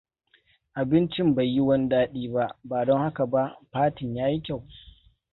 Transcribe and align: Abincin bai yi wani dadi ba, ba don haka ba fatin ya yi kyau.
Abincin 0.79 1.35
bai 1.35 1.47
yi 1.53 1.59
wani 1.61 1.89
dadi 1.89 2.27
ba, 2.29 2.55
ba 2.63 2.85
don 2.85 2.99
haka 3.01 3.25
ba 3.25 3.57
fatin 3.71 4.15
ya 4.15 4.27
yi 4.27 4.41
kyau. 4.45 4.67